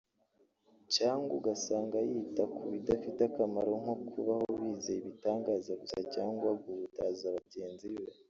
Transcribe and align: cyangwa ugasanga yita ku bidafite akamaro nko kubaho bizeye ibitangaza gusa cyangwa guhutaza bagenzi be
cyangwa 0.95 1.31
ugasanga 1.39 1.97
yita 2.09 2.43
ku 2.55 2.61
bidafite 2.71 3.19
akamaro 3.29 3.71
nko 3.81 3.93
kubaho 4.09 4.45
bizeye 4.61 4.99
ibitangaza 5.01 5.71
gusa 5.81 5.99
cyangwa 6.13 6.47
guhutaza 6.61 7.25
bagenzi 7.37 7.85
be 7.93 8.01